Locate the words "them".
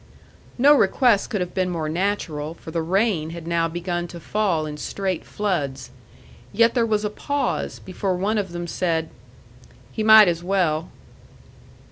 8.51-8.65